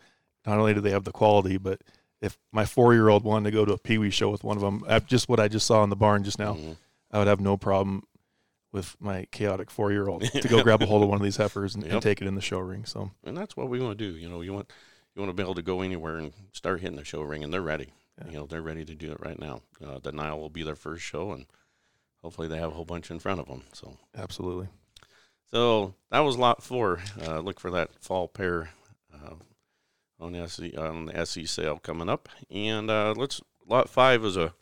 not 0.45 0.59
only 0.59 0.73
do 0.73 0.81
they 0.81 0.91
have 0.91 1.03
the 1.03 1.11
quality, 1.11 1.57
but 1.57 1.81
if 2.21 2.37
my 2.51 2.65
four 2.65 2.93
year 2.93 3.09
old 3.09 3.23
wanted 3.23 3.49
to 3.49 3.55
go 3.55 3.65
to 3.65 3.73
a 3.73 3.77
Pee 3.77 3.97
Wee 3.97 4.11
show 4.11 4.29
with 4.29 4.43
one 4.43 4.55
of 4.55 4.61
them, 4.61 4.83
just 5.07 5.27
what 5.29 5.39
I 5.39 5.47
just 5.47 5.65
saw 5.65 5.83
in 5.83 5.89
the 5.89 5.95
barn 5.95 6.23
just 6.23 6.37
now, 6.37 6.53
mhm. 6.53 6.77
I 7.11 7.17
would 7.17 7.27
have 7.27 7.39
no 7.41 7.57
problem 7.57 8.03
with 8.71 8.95
my 8.99 9.25
chaotic 9.31 9.69
four 9.69 9.91
year 9.91 10.07
old 10.07 10.23
to 10.23 10.47
go 10.47 10.63
grab 10.63 10.81
a 10.81 10.85
hold 10.85 11.03
of 11.03 11.09
one 11.09 11.17
of 11.17 11.23
these 11.23 11.37
heifers 11.37 11.75
and, 11.75 11.83
and 11.83 12.01
take 12.01 12.21
it 12.21 12.27
in 12.27 12.35
the 12.35 12.41
show 12.41 12.59
ring. 12.59 12.85
So, 12.85 13.11
and 13.23 13.37
that's 13.37 13.57
what 13.57 13.69
we 13.69 13.79
want 13.79 13.97
to 13.97 14.11
do. 14.11 14.17
You 14.17 14.29
know, 14.29 14.41
you 14.41 14.53
want 14.53 14.71
you 15.15 15.21
want 15.21 15.29
to 15.29 15.35
be 15.35 15.43
able 15.43 15.55
to 15.55 15.61
go 15.61 15.81
anywhere 15.81 16.17
and 16.17 16.33
start 16.53 16.81
hitting 16.81 16.95
the 16.95 17.03
show 17.03 17.21
ring, 17.21 17.43
and 17.43 17.53
they're 17.53 17.61
ready. 17.61 17.93
Yeah. 18.19 18.31
You 18.31 18.37
know, 18.39 18.45
they're 18.45 18.61
ready 18.61 18.85
to 18.85 18.95
do 18.95 19.11
it 19.11 19.19
right 19.19 19.39
now. 19.39 19.61
Uh, 19.85 19.99
the 19.99 20.11
Nile 20.11 20.39
will 20.39 20.49
be 20.49 20.63
their 20.63 20.75
first 20.75 21.03
show, 21.03 21.31
and 21.31 21.45
hopefully 22.21 22.47
they 22.47 22.57
have 22.57 22.71
a 22.71 22.73
whole 22.73 22.85
bunch 22.85 23.11
in 23.11 23.19
front 23.19 23.39
of 23.39 23.47
them. 23.47 23.63
So, 23.73 23.97
absolutely. 24.15 24.67
so 25.51 25.95
that 26.11 26.19
was 26.19 26.37
lot 26.37 26.63
four. 26.63 26.99
Uh, 27.25 27.39
look 27.39 27.59
for 27.59 27.71
that 27.71 27.89
fall 27.99 28.27
pair 28.27 28.69
uh, 29.13 29.35
on 30.19 30.47
SC 30.47 30.77
on 30.77 31.07
the 31.07 31.25
SC 31.25 31.45
sale 31.45 31.77
coming 31.77 32.09
up, 32.09 32.29
and 32.49 32.89
uh, 32.89 33.13
let's 33.17 33.41
lot 33.67 33.89
five 33.89 34.23
is 34.23 34.37
a 34.37 34.53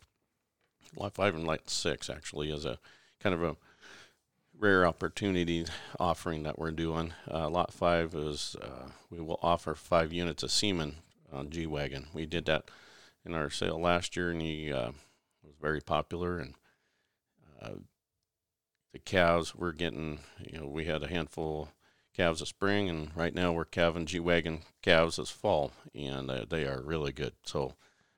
lot 0.96 1.14
five 1.14 1.34
and 1.34 1.46
lot 1.46 1.70
six 1.70 2.10
actually 2.10 2.50
is 2.50 2.64
a 2.64 2.78
kind 3.20 3.34
of 3.34 3.42
a 3.42 3.56
rare 4.60 4.86
opportunity 4.86 5.64
offering 5.98 6.42
that 6.42 6.58
we're 6.58 6.70
doing. 6.70 7.14
Uh, 7.30 7.48
lot 7.48 7.72
five 7.72 8.14
is 8.14 8.56
uh, 8.60 8.90
we 9.10 9.20
will 9.20 9.40
offer 9.42 9.74
five 9.74 10.12
units 10.12 10.42
of 10.42 10.50
semen 10.50 10.96
on 11.32 11.50
G 11.50 11.66
wagon. 11.66 12.06
We 12.12 12.26
did 12.26 12.44
that 12.46 12.70
in 13.24 13.34
our 13.34 13.50
sale 13.50 13.80
last 13.80 14.16
year, 14.16 14.30
and 14.30 14.42
he 14.42 14.72
uh, 14.72 14.92
was 15.42 15.54
very 15.60 15.80
popular. 15.80 16.38
And 16.38 16.54
uh, 17.60 17.80
the 18.92 18.98
cows 18.98 19.54
we're 19.54 19.72
getting, 19.72 20.20
you 20.38 20.58
know, 20.58 20.66
we 20.66 20.84
had 20.84 21.02
a 21.02 21.08
handful 21.08 21.70
calves 22.14 22.40
this 22.40 22.50
spring, 22.50 22.88
and 22.88 23.10
right 23.16 23.34
now 23.34 23.52
we're 23.52 23.64
calving 23.64 24.06
G 24.06 24.20
wagon 24.20 24.60
calves 24.82 25.16
this 25.16 25.30
fall, 25.30 25.72
and 25.94 26.30
uh, 26.30 26.44
they 26.48 26.66
are 26.66 26.82
really 26.82 27.12
good. 27.12 27.32
So 27.44 27.74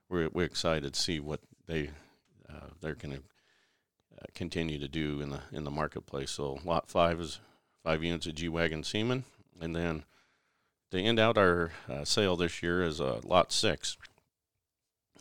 we're 0.09 0.29
we're 0.33 0.45
excited 0.45 0.95
to 0.95 1.01
see 1.01 1.21
what 1.21 1.41
they 1.67 1.91
uh, 2.49 2.69
they're 2.81 2.97
going 2.97 3.17
to 3.17 3.23
continue 4.35 4.79
to 4.79 4.89
do 4.89 5.21
in 5.21 5.31
the 5.31 5.41
in 5.53 5.65
the 5.65 5.71
marketplace. 5.71 6.31
So 6.31 6.59
lot 6.65 6.89
five 6.89 7.21
is 7.21 7.41
five 7.85 8.03
units 8.03 8.27
of 8.27 8.35
G 8.35 8.49
wagon 8.49 8.85
semen, 8.85 9.25
and 9.61 9.75
then 9.75 10.05
to 10.91 11.01
end 11.01 11.19
out 11.19 11.39
our 11.39 11.71
uh, 11.89 12.05
sale 12.05 12.37
this 12.37 12.63
year 12.63 12.83
is 12.83 13.01
uh, 13.01 13.21
lot 13.25 13.53
six, 13.53 13.97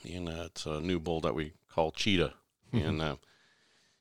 and 0.03 0.27
uh, 0.27 0.43
it's 0.46 0.65
a 0.65 0.81
new 0.81 1.00
bull 1.00 1.22
that 1.22 1.36
we 1.36 1.53
call 1.70 1.91
Cheetah. 1.91 2.34
and 2.74 3.01
uh, 3.01 3.15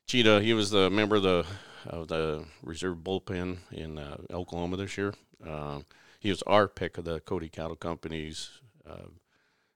Cheetah, 0.07 0.41
he 0.41 0.53
was 0.53 0.71
the 0.71 0.89
member 0.89 1.17
of 1.17 1.23
the 1.23 1.45
of 1.85 2.07
the 2.07 2.45
reserve 2.61 2.97
bullpen 2.97 3.57
in 3.71 3.97
uh, 3.97 4.17
Oklahoma 4.31 4.77
this 4.77 4.97
year. 4.97 5.13
Um, 5.45 5.85
he 6.19 6.29
was 6.29 6.43
our 6.43 6.67
pick 6.67 6.97
of 6.97 7.05
the 7.05 7.19
Cody 7.21 7.49
Cattle 7.49 7.75
Company's 7.75 8.49
uh, 8.87 9.07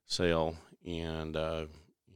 sale, 0.05 0.57
and 0.85 1.35
uh, 1.35 1.65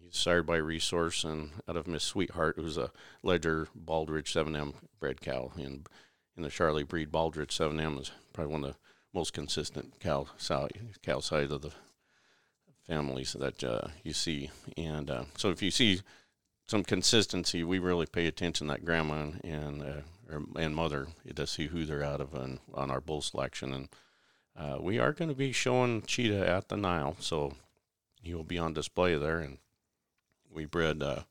he's 0.09 0.19
sired 0.19 0.45
by 0.45 0.57
Resource 0.57 1.23
and 1.23 1.51
out 1.67 1.77
of 1.77 1.87
Miss 1.87 2.03
Sweetheart, 2.03 2.55
who's 2.57 2.77
a 2.77 2.91
Ledger 3.23 3.67
Baldridge 3.75 4.31
7M 4.31 4.73
bred 4.99 5.21
cow. 5.21 5.51
And 5.55 5.87
in 6.35 6.43
the 6.43 6.49
Charolais 6.49 6.87
breed, 6.87 7.11
Baldridge 7.11 7.55
7M 7.55 8.01
is 8.01 8.11
probably 8.33 8.53
one 8.53 8.63
of 8.63 8.71
the 8.71 8.77
most 9.13 9.33
consistent 9.33 9.99
cow 9.99 10.27
cow 11.03 11.19
side 11.19 11.51
of 11.51 11.61
the 11.61 11.71
families 12.85 13.33
that 13.39 13.63
uh, 13.63 13.87
you 14.03 14.13
see. 14.13 14.49
And 14.77 15.09
uh, 15.09 15.23
so 15.37 15.49
if 15.49 15.61
you 15.61 15.71
see 15.71 16.01
some 16.67 16.83
consistency, 16.83 17.63
we 17.63 17.79
really 17.79 18.05
pay 18.05 18.27
attention 18.27 18.67
that 18.67 18.85
grandma 18.85 19.31
and 19.43 19.81
uh, 19.81 20.01
or, 20.31 20.43
and 20.55 20.75
mother 20.75 21.07
to 21.35 21.47
see 21.47 21.67
who 21.67 21.85
they're 21.85 22.03
out 22.03 22.21
of 22.21 22.35
on, 22.35 22.59
on 22.73 22.91
our 22.91 23.01
bull 23.01 23.21
selection. 23.21 23.73
And 23.73 23.89
uh, 24.55 24.77
we 24.79 24.99
are 24.99 25.13
going 25.13 25.29
to 25.29 25.35
be 25.35 25.51
showing 25.51 26.03
cheetah 26.03 26.47
at 26.47 26.69
the 26.69 26.77
Nile, 26.77 27.15
so 27.19 27.53
he 28.21 28.33
will 28.33 28.43
be 28.43 28.57
on 28.57 28.73
display 28.73 29.17
there. 29.17 29.39
And 29.39 29.57
we 30.53 30.65
bred, 30.65 31.03
uh, 31.03 31.23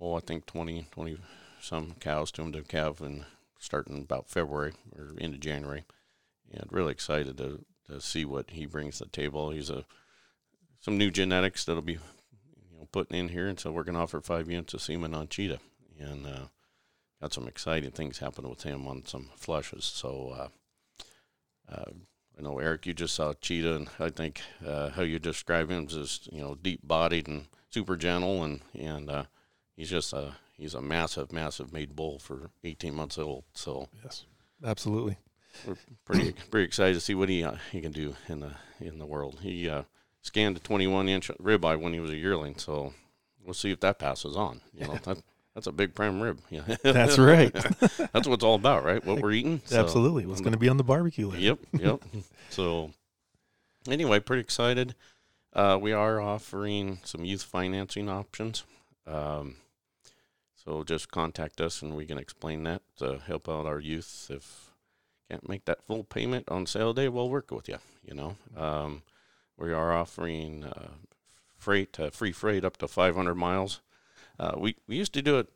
oh, 0.00 0.14
I 0.14 0.20
think 0.20 0.46
20, 0.46 0.86
20 0.90 1.18
some 1.60 1.94
cows 2.00 2.30
to 2.32 2.42
him 2.42 2.52
to 2.52 2.62
calve 2.62 3.00
and 3.00 3.24
starting 3.58 3.98
about 3.98 4.28
February 4.28 4.72
or 4.96 5.10
into 5.18 5.38
January. 5.38 5.84
And 6.52 6.64
really 6.70 6.92
excited 6.92 7.36
to, 7.38 7.64
to 7.88 8.00
see 8.00 8.24
what 8.24 8.50
he 8.50 8.66
brings 8.66 8.98
to 8.98 9.04
the 9.04 9.10
table. 9.10 9.50
He's 9.50 9.70
a 9.70 9.84
some 10.80 10.96
new 10.96 11.10
genetics 11.10 11.64
that'll 11.64 11.82
be 11.82 11.94
you 11.94 12.78
know 12.78 12.88
putting 12.92 13.18
in 13.18 13.28
here, 13.28 13.48
and 13.48 13.58
so 13.58 13.70
we're 13.70 13.84
going 13.84 13.96
to 13.96 14.00
offer 14.00 14.20
five 14.20 14.48
units 14.50 14.74
of 14.74 14.80
semen 14.80 15.14
on 15.14 15.28
cheetah, 15.28 15.58
and 15.98 16.26
uh, 16.26 16.46
got 17.20 17.32
some 17.32 17.48
exciting 17.48 17.90
things 17.90 18.18
happening 18.18 18.50
with 18.50 18.62
him 18.62 18.86
on 18.86 19.04
some 19.04 19.30
flushes. 19.36 19.84
So 19.84 20.34
uh, 20.38 21.74
uh, 21.74 21.90
I 22.38 22.42
know 22.42 22.58
Eric, 22.58 22.86
you 22.86 22.94
just 22.94 23.14
saw 23.14 23.32
cheetah, 23.34 23.74
and 23.74 23.90
I 23.98 24.08
think 24.10 24.40
uh, 24.64 24.90
how 24.90 25.02
you 25.02 25.18
describe 25.18 25.70
him 25.70 25.86
is 25.86 25.92
just 25.94 26.32
you 26.32 26.40
know 26.40 26.54
deep 26.54 26.80
bodied 26.86 27.28
and 27.28 27.46
super 27.70 27.96
gentle, 27.96 28.42
and 28.44 28.60
and 28.74 29.10
uh, 29.10 29.24
he's 29.76 29.90
just 29.90 30.12
a 30.12 30.36
he's 30.56 30.74
a 30.74 30.80
massive, 30.82 31.32
massive 31.32 31.72
made 31.72 31.94
bull 31.96 32.18
for 32.18 32.50
18 32.64 32.94
months 32.94 33.18
old. 33.18 33.44
So 33.54 33.88
Yes, 34.02 34.24
absolutely. 34.64 35.16
We're 35.66 35.76
pretty 36.04 36.32
pretty 36.50 36.64
excited 36.66 36.94
to 36.94 37.00
see 37.00 37.14
what 37.14 37.28
he 37.28 37.42
uh, 37.44 37.56
he 37.72 37.80
can 37.80 37.92
do 37.92 38.14
in 38.28 38.40
the 38.40 38.52
in 38.80 38.98
the 38.98 39.06
world. 39.06 39.38
He 39.42 39.68
uh, 39.68 39.82
scanned 40.22 40.56
a 40.56 40.60
21 40.60 41.08
inch 41.08 41.28
ribeye 41.40 41.80
when 41.80 41.92
he 41.92 42.00
was 42.00 42.10
a 42.10 42.16
yearling, 42.16 42.56
so 42.58 42.92
we'll 43.44 43.54
see 43.54 43.70
if 43.70 43.80
that 43.80 43.98
passes 43.98 44.36
on. 44.36 44.60
You 44.72 44.86
know, 44.86 44.98
that, 45.04 45.18
that's 45.54 45.66
a 45.66 45.72
big 45.72 45.94
prime 45.94 46.20
rib. 46.20 46.40
Yeah, 46.50 46.62
That's 46.84 47.18
right. 47.18 47.52
that's 48.12 48.28
what 48.28 48.34
it's 48.34 48.44
all 48.44 48.54
about, 48.54 48.84
right? 48.84 49.04
What 49.04 49.20
we're 49.20 49.32
eating. 49.32 49.60
So- 49.64 49.80
Absolutely. 49.80 50.26
What's 50.26 50.40
going 50.40 50.52
to 50.52 50.58
be 50.58 50.68
on 50.68 50.76
the 50.76 50.84
barbecue 50.84 51.26
later? 51.26 51.42
Yep, 51.42 51.58
yep. 51.80 52.04
so 52.50 52.92
anyway, 53.88 54.20
pretty 54.20 54.42
excited. 54.42 54.94
Uh, 55.52 55.78
we 55.80 55.92
are 55.92 56.20
offering 56.20 57.00
some 57.04 57.24
youth 57.24 57.42
financing 57.42 58.08
options. 58.08 58.64
Um, 59.06 59.56
so 60.54 60.84
just 60.84 61.10
contact 61.10 61.60
us 61.60 61.80
and 61.82 61.96
we 61.96 62.04
can 62.04 62.18
explain 62.18 62.64
that 62.64 62.82
to 62.98 63.20
help 63.26 63.48
out 63.48 63.66
our 63.66 63.80
youth. 63.80 64.30
If 64.30 64.68
can't 65.30 65.48
make 65.48 65.64
that 65.66 65.82
full 65.82 66.04
payment 66.04 66.48
on 66.48 66.66
sale 66.66 66.92
day, 66.92 67.08
we'll 67.08 67.30
work 67.30 67.50
with 67.50 67.68
you. 67.68 67.78
You 68.04 68.14
know, 68.14 68.36
um, 68.56 69.02
we 69.56 69.72
are 69.72 69.92
offering 69.92 70.64
uh, 70.64 70.88
freight, 71.56 71.98
uh, 72.00 72.10
free 72.10 72.32
freight 72.32 72.64
up 72.64 72.78
to 72.78 72.88
500 72.88 73.34
miles. 73.34 73.80
Uh, 74.38 74.52
we 74.56 74.76
we 74.86 74.96
used 74.96 75.12
to 75.14 75.22
do 75.22 75.38
it 75.38 75.48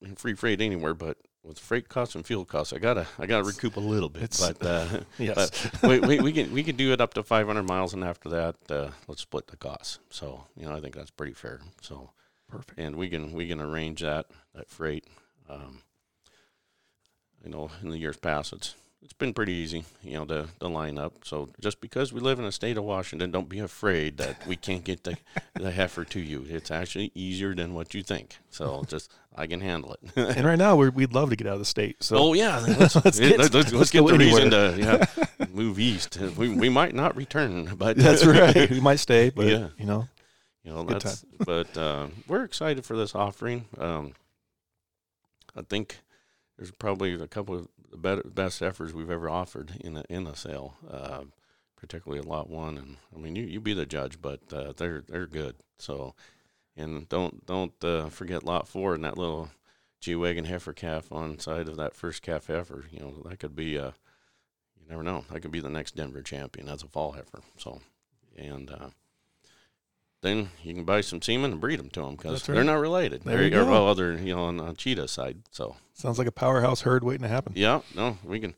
in 0.00 0.14
free 0.14 0.34
freight 0.34 0.60
anywhere, 0.60 0.94
but 0.94 1.18
with 1.42 1.58
freight 1.58 1.88
costs 1.88 2.14
and 2.14 2.24
fuel 2.26 2.44
costs, 2.44 2.72
I 2.72 2.78
gotta 2.78 3.06
I 3.18 3.26
gotta 3.26 3.44
recoup 3.44 3.76
a 3.76 3.80
little 3.80 4.08
bit. 4.08 4.24
It's- 4.24 4.52
But 4.52 4.66
uh, 4.66 5.00
Yes. 5.18 5.70
we, 5.82 5.98
we, 6.00 6.20
we 6.20 6.32
can 6.32 6.52
we 6.52 6.62
can 6.62 6.76
do 6.76 6.92
it 6.92 7.00
up 7.00 7.14
to 7.14 7.22
500 7.22 7.62
miles, 7.62 7.94
and 7.94 8.04
after 8.04 8.28
that, 8.30 8.56
uh, 8.68 8.90
let's 9.08 9.22
split 9.22 9.46
the 9.48 9.56
costs. 9.56 9.98
So 10.10 10.44
you 10.56 10.66
know, 10.66 10.74
I 10.76 10.80
think 10.80 10.94
that's 10.94 11.10
pretty 11.10 11.32
fair. 11.34 11.60
So 11.80 12.10
Perfect. 12.48 12.78
and 12.78 12.96
we 12.96 13.08
can 13.08 13.32
we 13.32 13.48
can 13.48 13.60
arrange 13.60 14.00
that 14.02 14.26
that 14.54 14.68
freight. 14.68 15.06
Um, 15.48 15.82
you 17.44 17.50
know, 17.50 17.70
in 17.82 17.88
the 17.88 17.98
years 17.98 18.18
past, 18.18 18.52
it's 18.52 18.74
it's 19.02 19.12
been 19.14 19.32
pretty 19.32 19.52
easy, 19.54 19.84
you 20.02 20.14
know, 20.14 20.24
to, 20.26 20.48
to 20.60 20.68
line 20.68 20.98
up. 20.98 21.14
So 21.24 21.48
just 21.60 21.80
because 21.80 22.12
we 22.12 22.20
live 22.20 22.38
in 22.38 22.44
a 22.44 22.52
state 22.52 22.76
of 22.76 22.84
Washington, 22.84 23.30
don't 23.30 23.48
be 23.48 23.58
afraid 23.58 24.18
that 24.18 24.46
we 24.46 24.56
can't 24.56 24.84
get 24.84 25.04
the 25.04 25.16
the 25.54 25.70
heifer 25.70 26.04
to 26.04 26.20
you. 26.20 26.44
It's 26.48 26.70
actually 26.70 27.10
easier 27.14 27.54
than 27.54 27.72
what 27.74 27.94
you 27.94 28.02
think. 28.02 28.36
So 28.50 28.84
just 28.88 29.10
I 29.34 29.46
can 29.46 29.60
handle 29.60 29.94
it. 29.94 30.00
And 30.36 30.44
right 30.46 30.58
now, 30.58 30.76
we're, 30.76 30.90
we'd 30.90 31.14
love 31.14 31.30
to 31.30 31.36
get 31.36 31.46
out 31.46 31.54
of 31.54 31.58
the 31.60 31.64
state. 31.64 32.02
So 32.02 32.16
Oh 32.18 32.32
yeah, 32.34 32.58
let's, 32.78 32.94
Let's 33.02 33.18
get- 33.18 33.38
let's, 33.38 33.54
let's, 33.54 33.72
let's 33.72 33.90
get 33.90 34.06
the 34.06 34.18
reason 34.18 34.50
to 34.50 34.76
yeah, 34.78 35.46
move 35.52 35.78
east. 35.78 36.18
We, 36.36 36.50
we 36.50 36.68
might 36.68 36.94
not 36.94 37.16
return, 37.16 37.74
but 37.76 37.96
that's 37.96 38.24
right. 38.26 38.68
We 38.70 38.80
might 38.80 38.98
stay, 39.00 39.30
but 39.30 39.46
Yeah. 39.46 39.68
you 39.78 39.86
know, 39.86 40.08
You 40.62 40.72
know, 40.72 40.84
Good 40.84 41.00
that's 41.00 41.24
but 41.46 41.74
uh, 41.78 42.08
we're 42.28 42.44
excited 42.44 42.84
for 42.84 42.96
this 42.98 43.14
offering. 43.14 43.64
Um, 43.78 44.12
I 45.56 45.62
think 45.62 45.98
there's 46.58 46.70
probably 46.70 47.14
a 47.14 47.26
couple 47.26 47.54
of 47.56 47.68
the 47.90 47.96
better, 47.96 48.22
best 48.22 48.62
efforts 48.62 48.92
we've 48.92 49.10
ever 49.10 49.28
offered 49.28 49.72
in 49.80 49.96
a, 49.96 50.04
in 50.08 50.26
a 50.26 50.36
sale, 50.36 50.74
uh, 50.88 51.22
particularly 51.76 52.20
at 52.20 52.28
lot 52.28 52.48
one. 52.48 52.76
And 52.78 52.96
I 53.14 53.18
mean, 53.18 53.36
you, 53.36 53.44
you 53.44 53.60
be 53.60 53.74
the 53.74 53.86
judge, 53.86 54.20
but 54.20 54.40
uh, 54.52 54.72
they're 54.76 55.02
they're 55.06 55.26
good. 55.26 55.56
So, 55.78 56.14
and 56.76 57.08
don't 57.08 57.44
don't 57.46 57.84
uh, 57.84 58.08
forget 58.08 58.44
lot 58.44 58.68
four 58.68 58.94
and 58.94 59.04
that 59.04 59.18
little 59.18 59.50
G 60.00 60.14
wagon 60.14 60.44
heifer 60.44 60.72
calf 60.72 61.12
on 61.12 61.38
side 61.38 61.68
of 61.68 61.76
that 61.76 61.94
first 61.94 62.22
calf 62.22 62.46
heifer. 62.46 62.84
You 62.90 63.00
know, 63.00 63.14
that 63.28 63.38
could 63.38 63.56
be 63.56 63.78
uh, 63.78 63.92
you 64.80 64.88
never 64.88 65.02
know. 65.02 65.24
That 65.30 65.40
could 65.40 65.52
be 65.52 65.60
the 65.60 65.70
next 65.70 65.96
Denver 65.96 66.22
champion 66.22 66.68
as 66.68 66.82
a 66.82 66.88
fall 66.88 67.12
heifer. 67.12 67.40
So, 67.58 67.80
and 68.36 68.70
uh, 68.70 68.90
then 70.22 70.50
you 70.62 70.74
can 70.74 70.84
buy 70.84 71.00
some 71.00 71.22
semen 71.22 71.52
and 71.52 71.60
breed 71.60 71.78
them 71.78 71.90
to 71.90 72.00
them 72.02 72.16
because 72.16 72.32
That's 72.32 72.46
they're 72.46 72.64
not 72.64 72.74
related. 72.80 73.22
There 73.22 73.36
They're- 73.36 73.44
you 73.44 73.50
go. 73.50 73.70
Well, 73.70 73.88
other 73.88 74.12
you 74.14 74.34
know 74.34 74.44
on 74.44 74.56
the 74.58 74.72
cheetah 74.74 75.08
side. 75.08 75.38
So 75.50 75.76
Sounds 75.94 76.18
like 76.18 76.28
a 76.28 76.32
powerhouse 76.32 76.82
herd 76.82 77.04
waiting 77.04 77.22
to 77.22 77.28
happen. 77.28 77.52
yeah, 77.56 77.80
no, 77.94 78.18
we 78.24 78.40
can 78.40 78.54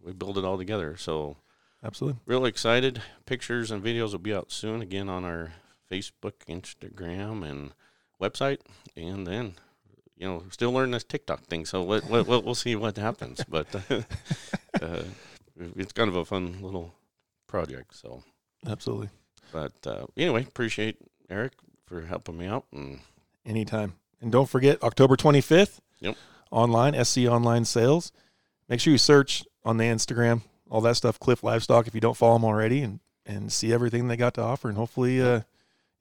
we 0.00 0.12
build 0.12 0.38
it 0.38 0.44
all 0.44 0.58
together. 0.58 0.96
So 0.96 1.36
Absolutely. 1.84 2.20
Real 2.26 2.44
excited. 2.44 3.02
Pictures 3.26 3.70
and 3.72 3.82
videos 3.82 4.12
will 4.12 4.18
be 4.20 4.32
out 4.32 4.52
soon 4.52 4.82
again 4.82 5.08
on 5.08 5.24
our 5.24 5.52
Facebook, 5.90 6.34
Instagram, 6.48 7.44
and 7.44 7.72
website. 8.20 8.58
And 8.96 9.26
then, 9.26 9.54
you 10.16 10.26
know, 10.28 10.44
still 10.50 10.70
learning 10.70 10.92
this 10.92 11.02
TikTok 11.02 11.46
thing. 11.46 11.66
So 11.66 11.82
we'll, 11.82 12.02
we'll, 12.08 12.24
we'll 12.42 12.54
see 12.54 12.76
what 12.76 12.96
happens. 12.96 13.44
But 13.48 13.66
uh, 14.80 15.02
it's 15.76 15.92
kind 15.92 16.08
of 16.08 16.14
a 16.14 16.24
fun 16.24 16.58
little 16.62 16.94
project. 17.48 17.96
So, 17.96 18.22
Absolutely. 18.64 19.08
But 19.52 19.72
uh, 19.86 20.06
anyway, 20.16 20.42
appreciate 20.42 20.96
Eric 21.30 21.52
for 21.86 22.02
helping 22.02 22.38
me 22.38 22.46
out. 22.46 22.64
And 22.72 23.00
Anytime. 23.44 23.94
And 24.20 24.30
don't 24.30 24.48
forget 24.48 24.82
October 24.82 25.16
25th. 25.16 25.80
Yep. 26.00 26.16
Online, 26.50 27.04
SC 27.04 27.18
Online 27.20 27.64
Sales. 27.64 28.12
Make 28.68 28.80
sure 28.80 28.92
you 28.92 28.98
search 28.98 29.44
on 29.64 29.76
the 29.76 29.84
Instagram, 29.84 30.42
all 30.70 30.80
that 30.82 30.96
stuff, 30.96 31.18
Cliff 31.18 31.42
Livestock, 31.42 31.86
if 31.86 31.94
you 31.94 32.00
don't 32.00 32.16
follow 32.16 32.34
them 32.34 32.44
already, 32.44 32.82
and, 32.82 33.00
and 33.26 33.52
see 33.52 33.72
everything 33.72 34.08
they 34.08 34.16
got 34.16 34.34
to 34.34 34.42
offer. 34.42 34.68
And 34.68 34.76
hopefully 34.76 35.20
uh, 35.20 35.40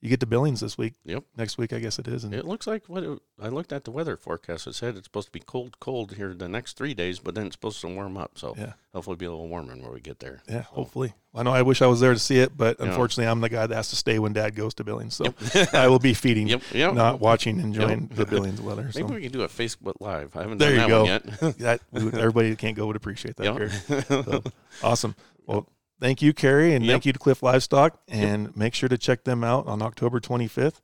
you 0.01 0.09
get 0.09 0.19
to 0.21 0.25
Billings 0.25 0.59
this 0.61 0.77
week. 0.77 0.95
Yep. 1.05 1.23
Next 1.37 1.57
week, 1.59 1.73
I 1.73 1.79
guess 1.79 1.99
it 1.99 2.07
is. 2.07 2.23
And 2.23 2.33
it 2.33 2.45
looks 2.45 2.65
like 2.67 2.87
what 2.87 3.03
it, 3.03 3.19
I 3.39 3.49
looked 3.49 3.71
at 3.71 3.83
the 3.83 3.91
weather 3.91 4.17
forecast. 4.17 4.65
It 4.67 4.73
said 4.73 4.97
it's 4.97 5.05
supposed 5.05 5.27
to 5.27 5.31
be 5.31 5.39
cold, 5.39 5.79
cold 5.79 6.13
here 6.15 6.33
the 6.33 6.49
next 6.49 6.75
three 6.77 6.93
days, 6.95 7.19
but 7.19 7.35
then 7.35 7.45
it's 7.47 7.55
supposed 7.55 7.79
to 7.81 7.87
warm 7.87 8.17
up. 8.17 8.37
So 8.39 8.55
Yeah. 8.57 8.73
hopefully 8.93 9.15
be 9.15 9.25
a 9.25 9.29
little 9.31 9.47
warmer 9.47 9.75
when 9.75 9.93
we 9.93 9.99
get 10.01 10.19
there. 10.19 10.41
yeah, 10.49 10.61
hopefully. 10.63 11.13
I 11.33 11.43
know 11.43 11.51
I 11.53 11.61
wish 11.61 11.81
I 11.81 11.87
was 11.87 11.99
there 12.01 12.13
to 12.13 12.19
see 12.19 12.39
it, 12.39 12.57
but 12.57 12.77
Yeah. 12.79 12.87
unfortunately, 12.87 13.27
I'm 13.29 13.39
the 13.41 13.47
guy 13.49 13.67
that 13.67 13.75
has 13.75 13.89
to 13.91 13.95
stay 13.95 14.17
when 14.19 14.33
dad 14.33 14.55
goes 14.55 14.73
to 14.75 14.83
Billings. 14.83 15.15
So 15.15 15.33
I 15.73 15.87
will 15.87 15.99
be 15.99 16.13
feeding, 16.15 16.47
Yep. 16.47 16.61
Yep. 16.73 16.93
not 16.95 17.19
watching, 17.19 17.59
enjoying 17.59 18.09
the 18.15 18.25
Billings 18.25 18.59
weather. 18.59 18.89
Maybe 18.95 19.13
we 19.13 19.21
can 19.21 19.31
do 19.31 19.43
a 19.43 19.47
Facebook 19.47 19.93
Live. 19.99 20.35
I 20.35 20.41
haven't 20.41 20.57
There 20.57 20.75
done 20.75 20.89
you 20.89 20.95
that 21.05 21.23
go. 21.39 21.43
one 21.43 21.53
yet. 21.57 21.57
that, 21.59 21.81
everybody 22.19 22.49
that 22.49 22.57
can't 22.57 22.75
go 22.75 22.87
would 22.87 22.95
appreciate 22.95 23.35
that. 23.37 23.45
Yep. 23.45 24.05
So, 24.25 24.43
awesome. 24.83 25.15
Well, 25.45 25.67
thank 26.01 26.21
you, 26.21 26.33
Kerry, 26.33 26.75
and 26.75 26.83
Yep. 26.83 26.91
thank 26.91 27.05
you 27.05 27.13
to 27.13 27.19
Cliff 27.19 27.41
Livestock. 27.41 28.01
And 28.09 28.55
make 28.57 28.73
sure 28.73 28.89
to 28.89 28.97
check 28.97 29.23
them 29.23 29.43
out 29.43 29.67
on 29.67 29.81
October 29.81 30.19
25th. 30.19 30.81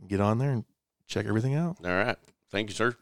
And 0.00 0.08
get 0.08 0.20
on 0.20 0.38
there 0.38 0.50
and 0.52 0.64
check 1.06 1.26
everything 1.26 1.54
out. 1.54 1.76
All 1.84 1.90
right. 1.90 2.16
Thank 2.50 2.70
you, 2.70 2.74
sir. 2.74 2.96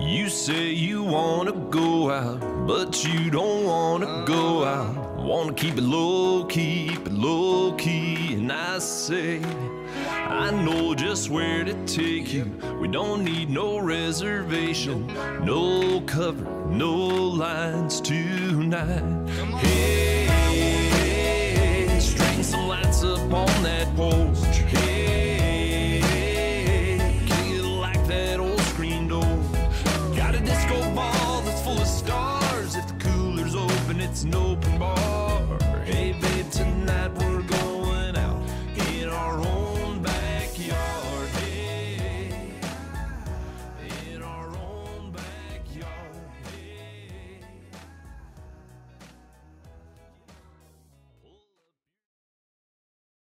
You 0.00 0.28
say 0.28 0.70
you 0.70 1.02
wanna 1.02 1.52
go 1.70 2.10
out, 2.10 2.66
but 2.66 3.04
you 3.04 3.30
don't 3.30 3.64
wanna 3.64 4.24
go 4.26 4.64
out. 4.64 5.16
Wanna 5.16 5.54
keep 5.54 5.76
it 5.78 5.82
low, 5.82 6.44
keep 6.44 7.06
it 7.06 7.12
low 7.12 7.72
key. 7.72 8.34
And 8.34 8.52
I 8.52 8.78
say, 8.78 9.40
I 10.34 10.50
know 10.50 10.96
just 10.96 11.30
where 11.30 11.62
to 11.64 11.72
take 11.86 12.32
you. 12.32 12.44
We 12.80 12.88
don't 12.88 13.22
need 13.24 13.48
no 13.48 13.78
reservation, 13.78 15.06
no 15.44 16.00
cover, 16.00 16.44
no 16.66 16.92
lines 16.92 18.00
tonight. 18.00 19.28
Hey, 19.60 20.13